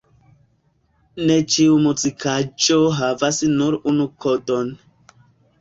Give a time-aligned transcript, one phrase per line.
[1.27, 4.77] Ne ĉiu muzikaĵo havas nur unu kodon.